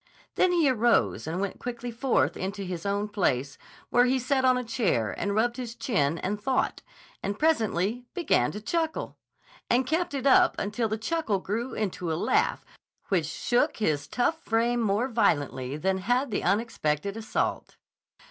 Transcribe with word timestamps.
Then 0.33 0.51
he 0.51 0.67
arose 0.67 1.27
and 1.27 1.39
went 1.39 1.59
quietly 1.59 1.91
forth 1.91 2.35
into 2.35 2.63
his 2.63 2.87
own 2.87 3.07
place, 3.07 3.59
where 3.91 4.05
he 4.05 4.17
sat 4.17 4.43
on 4.43 4.57
a 4.57 4.63
chair 4.63 5.11
and 5.15 5.35
rubbed 5.35 5.57
his 5.57 5.75
chin 5.75 6.17
and 6.17 6.41
thought, 6.41 6.81
and 7.21 7.37
presently 7.37 8.07
began 8.15 8.51
to 8.53 8.61
chuckle, 8.61 9.19
and 9.69 9.85
kept 9.85 10.15
it 10.15 10.25
up 10.25 10.55
until 10.57 10.89
the 10.89 10.97
chuckle 10.97 11.37
grew 11.37 11.75
into 11.75 12.11
a 12.11 12.15
laugh 12.15 12.65
which 13.09 13.27
shook 13.27 13.77
his 13.77 14.07
tough 14.07 14.41
frame 14.41 14.81
more 14.81 15.07
violently 15.07 15.77
than 15.77 15.99
had 15.99 16.31
the 16.31 16.41
unexpected 16.41 17.15
assault. 17.15 17.77